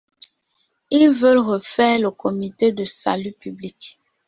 Ils 0.89 1.11
veulent 1.11 1.37
refaire 1.37 1.99
le 1.99 2.09
comité 2.09 2.71
de 2.71 2.83
salut 2.83 3.33
public. 3.33 3.99